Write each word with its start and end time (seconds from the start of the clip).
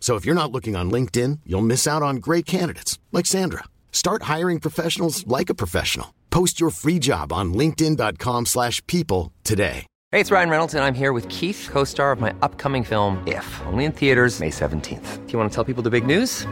So 0.00 0.16
if 0.16 0.24
you're 0.24 0.34
not 0.34 0.50
looking 0.50 0.74
on 0.74 0.90
LinkedIn, 0.90 1.40
you'll 1.44 1.60
miss 1.60 1.86
out 1.86 2.02
on 2.02 2.16
great 2.16 2.46
candidates 2.46 2.98
like 3.12 3.26
Sandra. 3.26 3.64
Start 3.92 4.22
hiring 4.22 4.58
professionals 4.60 5.26
like 5.26 5.50
a 5.50 5.54
professional. 5.54 6.14
Post 6.30 6.60
your 6.60 6.70
free 6.70 6.98
job 6.98 7.30
on 7.30 7.52
linkedin.com/people 7.52 9.32
today. 9.44 9.86
Hey, 10.10 10.20
it's 10.20 10.30
Ryan 10.30 10.48
Reynolds, 10.48 10.72
and 10.74 10.82
I'm 10.82 10.94
here 10.94 11.12
with 11.12 11.28
Keith, 11.28 11.68
co 11.70 11.84
star 11.84 12.12
of 12.12 12.20
my 12.20 12.32
upcoming 12.40 12.82
film, 12.84 13.22
If, 13.26 13.46
only 13.66 13.84
in 13.84 13.92
theaters, 13.92 14.40
May 14.40 14.50
17th. 14.50 15.26
Do 15.26 15.32
you 15.32 15.38
want 15.38 15.50
to 15.50 15.54
tell 15.54 15.64
people 15.64 15.82
the 15.82 15.90
big 15.90 16.06
news? 16.06 16.46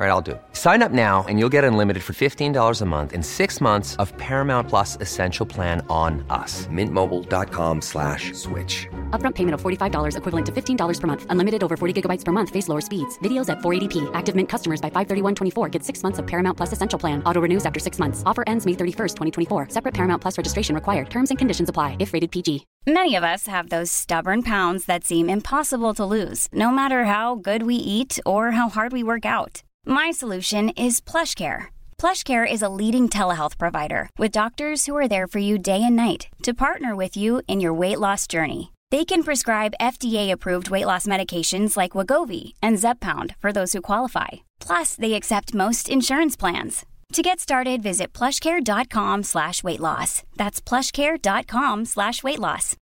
All 0.00 0.06
right, 0.06 0.12
I'll 0.12 0.22
do 0.22 0.30
it. 0.30 0.42
Sign 0.54 0.82
up 0.82 0.92
now 0.92 1.26
and 1.28 1.38
you'll 1.38 1.50
get 1.50 1.62
unlimited 1.62 2.02
for 2.02 2.14
$15 2.14 2.80
a 2.80 2.86
month 2.86 3.12
in 3.12 3.22
six 3.22 3.60
months 3.60 3.96
of 3.96 4.16
Paramount 4.16 4.66
Plus 4.66 4.96
Essential 4.96 5.44
Plan 5.44 5.84
on 5.90 6.24
us. 6.30 6.66
Mintmobile.com 6.68 7.82
slash 7.82 8.32
switch. 8.32 8.88
Upfront 9.10 9.34
payment 9.34 9.52
of 9.52 9.60
$45 9.60 10.16
equivalent 10.16 10.46
to 10.46 10.52
$15 10.52 11.00
per 11.00 11.06
month. 11.06 11.26
Unlimited 11.28 11.62
over 11.62 11.76
40 11.76 11.92
gigabytes 12.00 12.24
per 12.24 12.32
month. 12.32 12.48
Face 12.48 12.66
lower 12.66 12.80
speeds. 12.80 13.18
Videos 13.18 13.50
at 13.50 13.58
480p. 13.58 14.10
Active 14.14 14.34
Mint 14.34 14.48
customers 14.48 14.80
by 14.80 14.88
531.24 14.88 15.70
get 15.70 15.84
six 15.84 16.02
months 16.02 16.18
of 16.18 16.26
Paramount 16.26 16.56
Plus 16.56 16.72
Essential 16.72 16.98
Plan. 16.98 17.22
Auto 17.24 17.42
renews 17.42 17.66
after 17.66 17.78
six 17.78 17.98
months. 17.98 18.22
Offer 18.24 18.44
ends 18.46 18.64
May 18.64 18.72
31st, 18.72 19.16
2024. 19.48 19.68
Separate 19.68 19.92
Paramount 19.92 20.22
Plus 20.22 20.38
registration 20.38 20.74
required. 20.74 21.10
Terms 21.10 21.28
and 21.30 21.38
conditions 21.38 21.68
apply 21.68 21.98
if 21.98 22.14
rated 22.14 22.30
PG. 22.30 22.64
Many 22.86 23.14
of 23.16 23.22
us 23.22 23.46
have 23.46 23.68
those 23.68 23.92
stubborn 23.92 24.42
pounds 24.42 24.86
that 24.86 25.04
seem 25.04 25.28
impossible 25.28 25.92
to 25.92 26.04
lose, 26.06 26.48
no 26.50 26.70
matter 26.70 27.04
how 27.04 27.34
good 27.34 27.64
we 27.64 27.74
eat 27.74 28.18
or 28.24 28.52
how 28.52 28.70
hard 28.70 28.92
we 28.92 29.02
work 29.02 29.26
out. 29.26 29.62
My 29.84 30.12
solution 30.12 30.70
is 30.70 31.02
PlushCare. 31.02 31.66
PlushCare 31.98 32.50
is 32.50 32.62
a 32.62 32.70
leading 32.70 33.10
telehealth 33.10 33.58
provider 33.58 34.08
with 34.16 34.32
doctors 34.32 34.86
who 34.86 34.96
are 34.96 35.08
there 35.08 35.26
for 35.26 35.38
you 35.38 35.58
day 35.58 35.82
and 35.82 35.96
night 35.96 36.28
to 36.42 36.54
partner 36.54 36.96
with 36.96 37.18
you 37.18 37.42
in 37.46 37.60
your 37.60 37.74
weight 37.74 38.00
loss 38.00 38.26
journey. 38.26 38.72
They 38.90 39.04
can 39.04 39.22
prescribe 39.22 39.74
FDA-approved 39.80 40.68
weight 40.68 40.86
loss 40.86 41.06
medications 41.06 41.76
like 41.76 41.92
Wagovi 41.92 42.54
and 42.60 42.76
Zepbound 42.76 43.36
for 43.38 43.52
those 43.52 43.72
who 43.72 43.80
qualify. 43.80 44.40
Plus, 44.58 44.96
they 44.96 45.14
accept 45.14 45.54
most 45.54 45.88
insurance 45.88 46.36
plans. 46.36 46.84
To 47.12 47.22
get 47.22 47.38
started, 47.38 47.82
visit 47.82 48.12
plushcare.com 48.12 49.22
slash 49.22 49.62
weight 49.62 49.78
loss. 49.78 50.22
That's 50.36 50.60
plushcare.com 50.60 51.84
slash 51.84 52.24
weight 52.24 52.40
loss. 52.40 52.76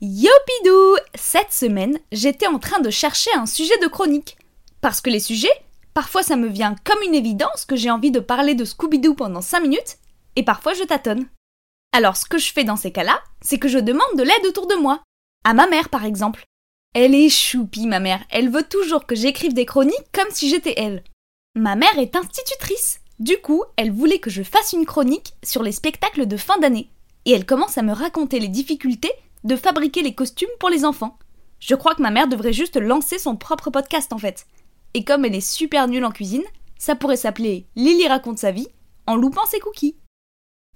Yopidou 0.00 0.98
Cette 1.14 1.52
semaine, 1.52 1.98
j'étais 2.12 2.46
en 2.46 2.58
train 2.58 2.80
de 2.80 2.90
chercher 2.90 3.30
un 3.34 3.46
sujet 3.46 3.78
de 3.80 3.86
chronique. 3.86 4.36
Parce 4.82 5.00
que 5.00 5.08
les 5.08 5.20
sujets, 5.20 5.64
parfois 5.94 6.22
ça 6.22 6.36
me 6.36 6.48
vient 6.48 6.74
comme 6.84 7.02
une 7.02 7.14
évidence 7.14 7.64
que 7.64 7.76
j'ai 7.76 7.90
envie 7.90 8.10
de 8.10 8.20
parler 8.20 8.54
de 8.54 8.66
Scooby-Doo 8.66 9.14
pendant 9.14 9.40
5 9.40 9.60
minutes, 9.60 9.96
et 10.36 10.42
parfois 10.42 10.74
je 10.74 10.84
tâtonne. 10.84 11.28
Alors 11.92 12.18
ce 12.18 12.26
que 12.26 12.38
je 12.38 12.52
fais 12.52 12.64
dans 12.64 12.76
ces 12.76 12.92
cas-là, 12.92 13.22
c'est 13.44 13.58
que 13.58 13.68
je 13.68 13.78
demande 13.78 14.16
de 14.16 14.22
l'aide 14.22 14.46
autour 14.46 14.66
de 14.66 14.74
moi. 14.74 15.02
À 15.44 15.54
ma 15.54 15.66
mère 15.66 15.88
par 15.88 16.04
exemple. 16.04 16.44
Elle 16.94 17.14
est 17.14 17.28
choupie 17.28 17.86
ma 17.86 18.00
mère, 18.00 18.24
elle 18.30 18.50
veut 18.50 18.62
toujours 18.62 19.06
que 19.06 19.14
j'écrive 19.14 19.52
des 19.52 19.66
chroniques 19.66 20.10
comme 20.12 20.30
si 20.30 20.48
j'étais 20.48 20.74
elle. 20.76 21.04
Ma 21.54 21.76
mère 21.76 21.98
est 21.98 22.16
institutrice. 22.16 23.00
Du 23.20 23.36
coup, 23.38 23.62
elle 23.76 23.92
voulait 23.92 24.18
que 24.18 24.30
je 24.30 24.42
fasse 24.42 24.72
une 24.72 24.86
chronique 24.86 25.34
sur 25.44 25.62
les 25.62 25.72
spectacles 25.72 26.26
de 26.26 26.36
fin 26.36 26.58
d'année. 26.58 26.90
Et 27.26 27.32
elle 27.32 27.46
commence 27.46 27.78
à 27.78 27.82
me 27.82 27.92
raconter 27.92 28.40
les 28.40 28.48
difficultés 28.48 29.12
de 29.44 29.56
fabriquer 29.56 30.02
les 30.02 30.14
costumes 30.14 30.48
pour 30.58 30.68
les 30.68 30.84
enfants. 30.84 31.18
Je 31.60 31.74
crois 31.74 31.94
que 31.94 32.02
ma 32.02 32.10
mère 32.10 32.28
devrait 32.28 32.52
juste 32.52 32.76
lancer 32.76 33.18
son 33.18 33.36
propre 33.36 33.70
podcast 33.70 34.12
en 34.12 34.18
fait. 34.18 34.46
Et 34.94 35.04
comme 35.04 35.24
elle 35.24 35.34
est 35.34 35.40
super 35.40 35.88
nulle 35.88 36.04
en 36.04 36.10
cuisine, 36.10 36.44
ça 36.78 36.94
pourrait 36.94 37.16
s'appeler 37.16 37.66
Lily 37.76 38.06
raconte 38.08 38.38
sa 38.38 38.50
vie 38.50 38.68
en 39.06 39.16
loupant 39.16 39.46
ses 39.46 39.60
cookies. 39.60 39.96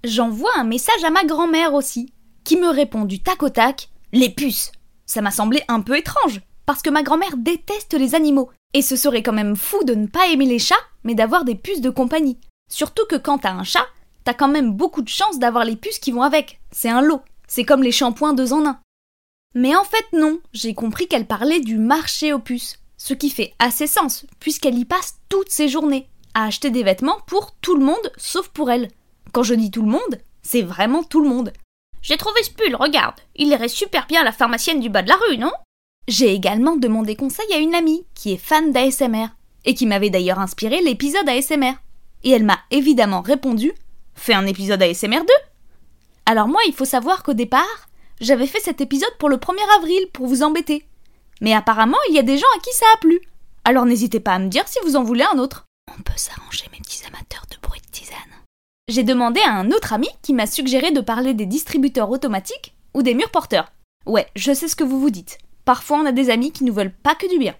J'envoie 0.03 0.51
un 0.57 0.63
message 0.63 1.03
à 1.03 1.09
ma 1.09 1.23
grand-mère 1.25 1.73
aussi, 1.73 2.13
qui 2.49 2.57
me 2.57 2.69
répond 2.69 3.05
du 3.05 3.19
tac 3.19 3.43
au 3.43 3.49
tac 3.49 3.89
Les 4.11 4.31
puces 4.31 4.71
Ça 5.05 5.21
m'a 5.21 5.29
semblé 5.29 5.61
un 5.67 5.81
peu 5.81 5.95
étrange, 5.95 6.41
parce 6.65 6.81
que 6.81 6.89
ma 6.89 7.03
grand-mère 7.03 7.37
déteste 7.37 7.93
les 7.93 8.15
animaux, 8.15 8.49
et 8.73 8.81
ce 8.81 8.95
serait 8.95 9.21
quand 9.21 9.33
même 9.33 9.55
fou 9.55 9.83
de 9.83 9.93
ne 9.93 10.07
pas 10.07 10.29
aimer 10.29 10.47
les 10.47 10.57
chats, 10.57 10.73
mais 11.03 11.13
d'avoir 11.13 11.45
des 11.45 11.53
puces 11.53 11.79
de 11.79 11.91
compagnie. 11.91 12.39
Surtout 12.67 13.05
que 13.07 13.17
quand 13.17 13.37
t'as 13.37 13.51
un 13.51 13.63
chat, 13.63 13.85
t'as 14.23 14.33
quand 14.33 14.47
même 14.47 14.73
beaucoup 14.73 15.03
de 15.03 15.09
chances 15.09 15.37
d'avoir 15.37 15.63
les 15.63 15.75
puces 15.75 15.99
qui 15.99 16.11
vont 16.11 16.23
avec. 16.23 16.59
C'est 16.71 16.89
un 16.89 17.03
lot. 17.03 17.21
C'est 17.47 17.65
comme 17.65 17.83
les 17.83 17.91
shampoings 17.91 18.33
deux 18.33 18.51
en 18.51 18.65
un. 18.65 18.79
Mais 19.53 19.75
en 19.75 19.83
fait 19.83 20.05
non, 20.11 20.39
j'ai 20.51 20.73
compris 20.73 21.07
qu'elle 21.07 21.27
parlait 21.27 21.59
du 21.59 21.77
marché 21.77 22.33
aux 22.33 22.39
puces, 22.39 22.79
ce 22.97 23.13
qui 23.13 23.29
fait 23.29 23.53
assez 23.59 23.85
sens, 23.85 24.25
puisqu'elle 24.39 24.79
y 24.79 24.85
passe 24.85 25.19
toutes 25.29 25.51
ses 25.51 25.69
journées, 25.69 26.09
à 26.33 26.45
acheter 26.45 26.71
des 26.71 26.81
vêtements 26.81 27.19
pour 27.27 27.51
tout 27.61 27.75
le 27.75 27.85
monde, 27.85 28.11
sauf 28.17 28.47
pour 28.47 28.71
elle. 28.71 28.87
Quand 29.33 29.43
je 29.43 29.53
dis 29.53 29.69
tout 29.69 29.83
le 29.83 29.91
monde, 29.91 30.19
c'est 30.41 30.63
vraiment 30.63 31.03
tout 31.03 31.21
le 31.21 31.29
monde. 31.29 31.53
J'ai 32.01 32.17
trouvé 32.17 32.41
ce 32.43 32.51
pull, 32.51 32.75
regarde, 32.75 33.19
il 33.35 33.49
irait 33.49 33.67
super 33.67 34.07
bien 34.07 34.21
à 34.21 34.23
la 34.23 34.31
pharmacienne 34.31 34.79
du 34.79 34.89
bas 34.89 35.01
de 35.01 35.09
la 35.09 35.17
rue, 35.27 35.37
non? 35.37 35.51
J'ai 36.07 36.33
également 36.33 36.75
demandé 36.75 37.15
conseil 37.15 37.51
à 37.53 37.57
une 37.57 37.75
amie, 37.75 38.05
qui 38.15 38.33
est 38.33 38.37
fan 38.37 38.71
d'ASMR, 38.71 39.27
et 39.65 39.73
qui 39.73 39.85
m'avait 39.85 40.09
d'ailleurs 40.09 40.39
inspiré 40.39 40.81
l'épisode 40.81 41.27
ASMR. 41.27 41.73
Et 42.23 42.31
elle 42.31 42.45
m'a 42.45 42.59
évidemment 42.71 43.21
répondu 43.21 43.73
Fais 44.15 44.33
un 44.33 44.47
épisode 44.47 44.81
ASMR 44.81 45.19
2 45.19 45.25
Alors 46.25 46.47
moi, 46.47 46.61
il 46.67 46.73
faut 46.73 46.85
savoir 46.85 47.23
qu'au 47.23 47.33
départ, 47.33 47.89
j'avais 48.19 48.47
fait 48.47 48.59
cet 48.59 48.81
épisode 48.81 49.15
pour 49.17 49.29
le 49.29 49.37
1er 49.37 49.77
avril, 49.77 50.07
pour 50.11 50.27
vous 50.27 50.43
embêter. 50.43 50.85
Mais 51.41 51.53
apparemment, 51.53 51.97
il 52.09 52.15
y 52.15 52.19
a 52.19 52.23
des 52.23 52.37
gens 52.37 52.47
à 52.57 52.59
qui 52.59 52.73
ça 52.73 52.85
a 52.95 52.97
plu. 52.97 53.21
Alors 53.63 53.85
n'hésitez 53.85 54.19
pas 54.19 54.33
à 54.33 54.39
me 54.39 54.49
dire 54.49 54.67
si 54.67 54.79
vous 54.83 54.95
en 54.95 55.03
voulez 55.03 55.25
un 55.31 55.37
autre. 55.37 55.65
On 55.95 56.01
peut 56.01 56.13
s'arranger, 56.15 56.65
mes 56.71 56.79
J'ai 58.89 59.03
demandé 59.03 59.39
à 59.41 59.53
un 59.53 59.69
autre 59.69 59.93
ami 59.93 60.07
qui 60.23 60.33
m'a 60.33 60.47
suggéré 60.47 60.89
de 60.89 60.99
parler 60.99 61.35
des 61.35 61.45
distributeurs 61.45 62.09
automatiques 62.09 62.73
ou 62.95 63.03
des 63.03 63.13
murs 63.13 63.29
porteurs. 63.29 63.71
Ouais, 64.07 64.25
je 64.35 64.51
sais 64.51 64.67
ce 64.67 64.75
que 64.75 64.83
vous 64.83 64.99
vous 64.99 65.11
dites. 65.11 65.37
Parfois, 65.63 65.99
on 65.99 66.07
a 66.07 66.11
des 66.11 66.31
amis 66.31 66.51
qui 66.51 66.63
nous 66.63 66.73
veulent 66.73 66.95
pas 67.03 67.13
que 67.13 67.29
du 67.29 67.37
bien. 67.37 67.55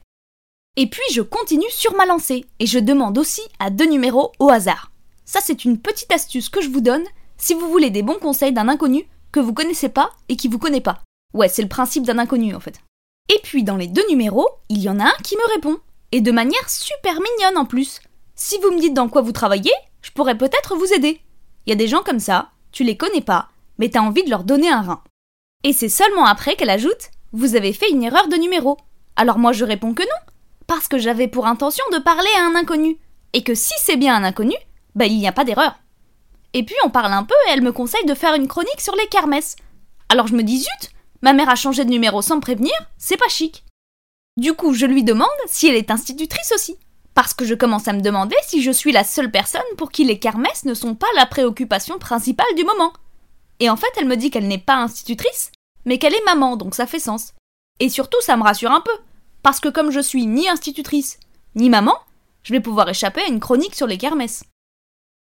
Et 0.75 0.87
puis, 0.87 1.03
je 1.11 1.21
continue 1.21 1.69
sur 1.69 1.95
ma 1.95 2.07
lancée 2.07 2.45
et 2.57 2.65
je 2.65 2.79
demande 2.79 3.15
aussi 3.19 3.43
à 3.59 3.69
deux 3.69 3.85
numéros 3.85 4.31
au 4.39 4.49
hasard. 4.49 4.91
Ça, 5.23 5.39
c'est 5.39 5.65
une 5.65 5.77
petite 5.77 6.11
astuce 6.11 6.49
que 6.49 6.61
je 6.61 6.69
vous 6.69 6.81
donne 6.81 7.05
si 7.37 7.53
vous 7.53 7.69
voulez 7.69 7.91
des 7.91 8.01
bons 8.01 8.17
conseils 8.17 8.51
d'un 8.51 8.67
inconnu 8.67 9.05
que 9.31 9.39
vous 9.39 9.53
connaissez 9.53 9.89
pas 9.89 10.09
et 10.29 10.35
qui 10.35 10.47
vous 10.47 10.57
connaît 10.57 10.81
pas. 10.81 11.03
Ouais, 11.35 11.47
c'est 11.47 11.61
le 11.61 11.67
principe 11.67 12.07
d'un 12.07 12.17
inconnu 12.17 12.55
en 12.55 12.59
fait. 12.59 12.81
Et 13.31 13.39
puis 13.43 13.63
dans 13.63 13.77
les 13.77 13.85
deux 13.85 14.07
numéros, 14.09 14.49
il 14.69 14.79
y 14.79 14.89
en 14.89 14.99
a 14.99 15.05
un 15.05 15.17
qui 15.23 15.35
me 15.35 15.53
répond. 15.53 15.77
Et 16.11 16.21
de 16.21 16.31
manière 16.31 16.67
super 16.71 17.13
mignonne 17.13 17.57
en 17.59 17.65
plus. 17.65 18.01
Si 18.33 18.57
vous 18.63 18.71
me 18.71 18.79
dites 18.79 18.95
dans 18.95 19.09
quoi 19.09 19.21
vous 19.21 19.31
travaillez, 19.31 19.73
je 20.01 20.11
pourrais 20.11 20.37
peut-être 20.37 20.75
vous 20.75 20.93
aider. 20.93 21.21
Il 21.65 21.69
y 21.69 21.73
a 21.73 21.75
des 21.75 21.87
gens 21.87 22.03
comme 22.03 22.19
ça, 22.19 22.49
tu 22.71 22.83
les 22.83 22.97
connais 22.97 23.21
pas, 23.21 23.49
mais 23.77 23.89
t'as 23.89 24.01
envie 24.01 24.23
de 24.23 24.29
leur 24.29 24.43
donner 24.43 24.69
un 24.69 24.81
rein. 24.81 25.03
Et 25.63 25.73
c'est 25.73 25.89
seulement 25.89 26.25
après 26.25 26.55
qu'elle 26.55 26.69
ajoute 26.69 27.11
Vous 27.31 27.55
avez 27.55 27.73
fait 27.73 27.89
une 27.89 28.03
erreur 28.03 28.27
de 28.27 28.37
numéro. 28.37 28.77
Alors 29.15 29.37
moi 29.37 29.51
je 29.51 29.65
réponds 29.65 29.93
que 29.93 30.03
non, 30.03 30.33
parce 30.67 30.87
que 30.87 30.97
j'avais 30.97 31.27
pour 31.27 31.47
intention 31.47 31.83
de 31.91 31.99
parler 31.99 32.29
à 32.37 32.45
un 32.45 32.55
inconnu. 32.55 32.97
Et 33.33 33.43
que 33.43 33.55
si 33.55 33.73
c'est 33.79 33.97
bien 33.97 34.15
un 34.15 34.23
inconnu, 34.23 34.55
bah 34.95 35.05
il 35.05 35.17
n'y 35.17 35.27
a 35.27 35.31
pas 35.31 35.43
d'erreur. 35.43 35.75
Et 36.53 36.63
puis 36.63 36.75
on 36.83 36.89
parle 36.89 37.13
un 37.13 37.23
peu 37.23 37.35
et 37.47 37.51
elle 37.51 37.61
me 37.61 37.71
conseille 37.71 38.05
de 38.05 38.13
faire 38.13 38.33
une 38.33 38.47
chronique 38.47 38.81
sur 38.81 38.95
les 38.95 39.07
kermesses. 39.07 39.55
Alors 40.07 40.27
je 40.27 40.35
me 40.35 40.43
dis 40.43 40.59
zut, 40.59 40.91
ma 41.21 41.33
mère 41.33 41.49
a 41.49 41.55
changé 41.55 41.85
de 41.85 41.89
numéro 41.91 42.21
sans 42.21 42.37
me 42.37 42.41
prévenir, 42.41 42.73
c'est 42.97 43.17
pas 43.17 43.27
chic. 43.27 43.63
Du 44.37 44.53
coup, 44.53 44.73
je 44.73 44.85
lui 44.85 45.03
demande 45.03 45.27
si 45.47 45.67
elle 45.67 45.75
est 45.75 45.91
institutrice 45.91 46.53
aussi. 46.55 46.77
Parce 47.19 47.33
que 47.33 47.43
je 47.43 47.53
commence 47.53 47.89
à 47.89 47.91
me 47.91 47.99
demander 47.99 48.37
si 48.47 48.61
je 48.61 48.71
suis 48.71 48.93
la 48.93 49.03
seule 49.03 49.29
personne 49.29 49.61
pour 49.75 49.91
qui 49.91 50.05
les 50.05 50.19
kermesses 50.19 50.63
ne 50.63 50.73
sont 50.73 50.95
pas 50.95 51.09
la 51.17 51.25
préoccupation 51.25 51.99
principale 51.99 52.55
du 52.55 52.63
moment. 52.63 52.93
Et 53.59 53.69
en 53.69 53.75
fait, 53.75 53.91
elle 53.97 54.07
me 54.07 54.15
dit 54.15 54.31
qu'elle 54.31 54.47
n'est 54.47 54.57
pas 54.57 54.77
institutrice, 54.77 55.51
mais 55.83 55.97
qu'elle 55.97 56.15
est 56.15 56.23
maman, 56.23 56.55
donc 56.55 56.75
ça 56.75 56.87
fait 56.87 56.97
sens. 56.97 57.33
Et 57.81 57.89
surtout, 57.89 58.21
ça 58.21 58.37
me 58.37 58.43
rassure 58.43 58.71
un 58.71 58.79
peu. 58.79 58.93
Parce 59.43 59.59
que 59.59 59.67
comme 59.67 59.91
je 59.91 59.99
suis 59.99 60.27
ni 60.27 60.47
institutrice, 60.47 61.19
ni 61.55 61.69
maman, 61.69 61.97
je 62.43 62.53
vais 62.53 62.61
pouvoir 62.61 62.87
échapper 62.87 63.19
à 63.19 63.27
une 63.27 63.41
chronique 63.41 63.75
sur 63.75 63.85
les 63.85 63.97
kermesses. 63.97 64.45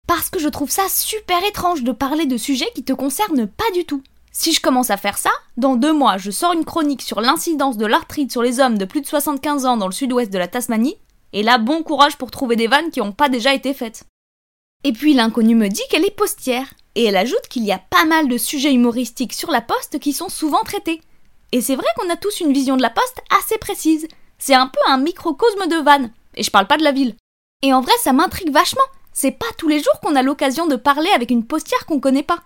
Parce 0.06 0.29
que 0.29 0.38
je 0.38 0.50
trouve 0.50 0.71
ça 0.71 0.91
super 0.91 1.43
étrange 1.47 1.82
de 1.82 1.93
parler 1.93 2.26
de 2.26 2.37
sujets 2.37 2.71
qui 2.75 2.85
te 2.85 2.93
concernent 2.93 3.47
pas 3.47 3.71
du 3.73 3.87
tout. 3.87 4.03
Si 4.32 4.53
je 4.53 4.61
commence 4.61 4.91
à 4.91 4.99
faire 4.99 5.17
ça, 5.17 5.31
dans 5.56 5.76
deux 5.76 5.94
mois, 5.94 6.19
je 6.19 6.31
sors 6.31 6.53
une 6.53 6.67
chronique 6.67 7.00
sur 7.00 7.23
l'incidence 7.23 7.79
de 7.79 7.87
l'arthrite 7.87 8.32
sur 8.32 8.43
les 8.43 8.61
hommes 8.61 8.76
de 8.76 8.85
plus 8.85 9.00
de 9.00 9.06
75 9.06 9.65
ans 9.65 9.79
dans 9.79 9.87
le 9.87 9.94
sud-ouest 9.94 10.31
de 10.31 10.37
la 10.37 10.47
Tasmanie, 10.47 10.99
et 11.32 11.43
là, 11.43 11.58
bon 11.58 11.82
courage 11.82 12.17
pour 12.17 12.31
trouver 12.31 12.56
des 12.56 12.67
vannes 12.67 12.90
qui 12.90 13.00
n'ont 13.00 13.12
pas 13.12 13.28
déjà 13.28 13.55
été 13.55 13.75
faites. 13.75 14.05
Et 14.84 14.93
puis 14.93 15.14
l'inconnu 15.14 15.55
me 15.55 15.69
dit 15.69 15.82
qu'elle 15.90 16.05
est 16.05 16.14
postière, 16.14 16.69
et 16.94 17.05
elle 17.05 17.17
ajoute 17.17 17.49
qu'il 17.49 17.64
y 17.64 17.73
a 17.73 17.78
pas 17.78 18.05
mal 18.05 18.28
de 18.28 18.38
sujets 18.38 18.73
humoristiques 18.73 19.34
sur 19.34 19.50
la 19.50 19.61
poste 19.61 19.99
qui 19.99 20.12
sont 20.12 20.28
souvent 20.28 20.62
traités. 20.62 21.00
Et 21.52 21.61
c'est 21.61 21.76
vrai 21.76 21.87
qu'on 21.96 22.11
a 22.11 22.17
tous 22.17 22.40
une 22.40 22.52
vision 22.52 22.76
de 22.76 22.82
la 22.82 22.90
poste 22.90 23.20
assez 23.38 23.58
précise. 23.58 24.08
C'est 24.38 24.55
un 24.55 24.67
peu 24.67 24.81
un 24.88 24.99
microcosme 24.99 25.69
de 25.69 25.82
vannes, 25.82 26.12
Et 26.34 26.43
je 26.43 26.50
parle 26.50 26.67
pas 26.67 26.76
de 26.76 26.84
la 26.84 26.93
ville. 26.93 27.14
Et 27.62 27.73
en 27.73 27.81
vrai, 27.81 27.93
ça 28.02 28.12
m'intrigue 28.12 28.52
vachement. 28.52 28.82
C'est 29.12 29.32
pas 29.32 29.46
tous 29.56 29.69
les 29.69 29.81
jours 29.81 29.99
qu'on 30.00 30.17
a 30.17 30.23
l'occasion 30.23 30.67
de 30.67 30.76
parler 30.76 31.08
avec 31.14 31.31
une 31.31 31.46
postière 31.46 31.87
qu'on 31.87 32.00
connaît 32.00 32.23
pas. 32.23 32.43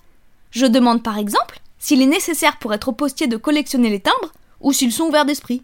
Je 0.50 0.66
demande 0.66 1.02
par 1.02 1.18
exemple 1.18 1.60
s'il 1.78 2.02
est 2.02 2.06
nécessaire 2.06 2.58
pour 2.58 2.72
être 2.74 2.92
postier 2.92 3.26
de 3.26 3.36
collectionner 3.36 3.90
les 3.90 4.00
timbres 4.00 4.32
ou 4.60 4.72
s'ils 4.72 4.92
sont 4.92 5.04
ouverts 5.04 5.24
d'esprit. 5.24 5.62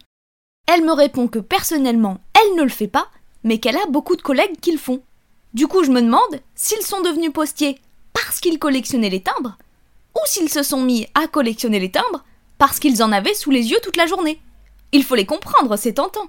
Elle 0.66 0.84
me 0.84 0.92
répond 0.92 1.28
que 1.28 1.38
personnellement, 1.38 2.18
elle 2.34 2.56
ne 2.56 2.62
le 2.62 2.68
fait 2.68 2.88
pas, 2.88 3.08
mais 3.44 3.58
qu'elle 3.58 3.76
a 3.76 3.86
beaucoup 3.86 4.16
de 4.16 4.22
collègues 4.22 4.60
qui 4.60 4.72
le 4.72 4.78
font. 4.78 5.02
Du 5.54 5.68
coup, 5.68 5.84
je 5.84 5.90
me 5.90 6.02
demande 6.02 6.40
s'ils 6.54 6.82
sont 6.82 7.00
devenus 7.00 7.32
postiers 7.32 7.78
parce 8.12 8.40
qu'ils 8.40 8.58
collectionnaient 8.58 9.10
les 9.10 9.22
timbres 9.22 9.56
ou 10.14 10.20
s'ils 10.26 10.48
se 10.48 10.62
sont 10.62 10.82
mis 10.82 11.06
à 11.14 11.28
collectionner 11.28 11.78
les 11.78 11.90
timbres 11.90 12.24
parce 12.58 12.78
qu'ils 12.78 13.02
en 13.02 13.12
avaient 13.12 13.34
sous 13.34 13.50
les 13.50 13.70
yeux 13.70 13.78
toute 13.82 13.96
la 13.96 14.06
journée. 14.06 14.40
Il 14.92 15.04
faut 15.04 15.14
les 15.14 15.26
comprendre, 15.26 15.76
c'est 15.76 15.94
tentant. 15.94 16.28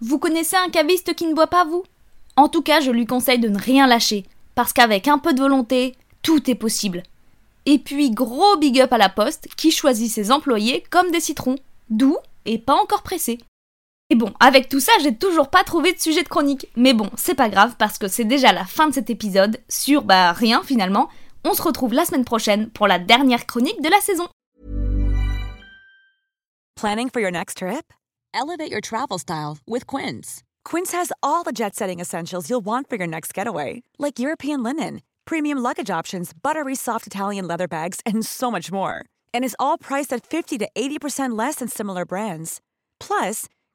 Vous 0.00 0.18
connaissez 0.18 0.56
un 0.56 0.68
caviste 0.68 1.14
qui 1.14 1.26
ne 1.26 1.34
boit 1.34 1.46
pas, 1.46 1.64
vous? 1.64 1.84
En 2.36 2.48
tout 2.48 2.62
cas, 2.62 2.80
je 2.80 2.90
lui 2.90 3.06
conseille 3.06 3.38
de 3.38 3.48
ne 3.48 3.58
rien 3.58 3.86
lâcher, 3.86 4.24
parce 4.54 4.72
qu'avec 4.72 5.08
un 5.08 5.18
peu 5.18 5.32
de 5.32 5.40
volonté, 5.40 5.94
tout 6.22 6.50
est 6.50 6.54
possible. 6.54 7.02
Et 7.64 7.78
puis, 7.78 8.10
gros 8.10 8.56
big 8.58 8.80
up 8.80 8.92
à 8.92 8.98
la 8.98 9.08
poste 9.08 9.48
qui 9.56 9.70
choisit 9.70 10.10
ses 10.10 10.30
employés 10.30 10.84
comme 10.90 11.10
des 11.10 11.20
citrons, 11.20 11.56
doux 11.88 12.18
et 12.44 12.58
pas 12.58 12.74
encore 12.74 13.02
pressés. 13.02 13.38
Et 14.08 14.14
bon, 14.14 14.32
avec 14.38 14.68
tout 14.68 14.78
ça, 14.78 14.92
j'ai 15.02 15.16
toujours 15.16 15.50
pas 15.50 15.64
trouvé 15.64 15.92
de 15.92 15.98
sujet 15.98 16.22
de 16.22 16.28
chronique. 16.28 16.68
Mais 16.76 16.94
bon, 16.94 17.10
c'est 17.16 17.34
pas 17.34 17.48
grave 17.48 17.74
parce 17.76 17.98
que 17.98 18.06
c'est 18.06 18.24
déjà 18.24 18.52
la 18.52 18.64
fin 18.64 18.88
de 18.88 18.94
cet 18.94 19.10
épisode 19.10 19.58
sur 19.68 20.02
bah 20.02 20.32
rien 20.32 20.62
finalement. 20.62 21.08
On 21.44 21.54
se 21.54 21.62
retrouve 21.62 21.92
la 21.92 22.04
semaine 22.04 22.24
prochaine 22.24 22.70
pour 22.70 22.86
la 22.86 22.98
dernière 22.98 23.46
chronique 23.46 23.82
de 23.82 23.88
la 23.88 24.00
saison. 24.00 24.28
Planning 26.76 27.08
for 27.10 27.20
your 27.20 27.32
next 27.32 27.58
trip? 27.58 27.92
Elevate 28.34 28.70
your 28.70 28.82
travel 28.82 29.18
style 29.18 29.58
with 29.66 29.86
Quince. 29.86 30.42
Quince 30.64 30.92
has 30.92 31.10
all 31.22 31.42
the 31.42 31.52
jet 31.52 31.74
setting 31.74 32.00
essentials 32.00 32.50
you'll 32.50 32.64
want 32.64 32.88
for 32.88 32.96
your 32.96 33.06
next 33.06 33.32
getaway, 33.32 33.82
like 33.98 34.18
European 34.18 34.62
linen, 34.62 35.00
premium 35.24 35.58
luggage 35.58 35.90
options, 35.90 36.32
buttery 36.42 36.74
soft 36.74 37.06
Italian 37.06 37.46
leather 37.48 37.66
bags, 37.66 38.00
and 38.04 38.26
so 38.26 38.50
much 38.50 38.70
more. 38.70 39.04
And 39.32 39.42
is 39.44 39.56
all 39.58 39.78
priced 39.78 40.12
at 40.12 40.26
50 40.26 40.58
to 40.58 40.68
80% 40.76 41.36
less 41.36 41.56
than 41.56 41.68
similar 41.68 42.04
brands. 42.04 42.60
Plus, 43.00 43.46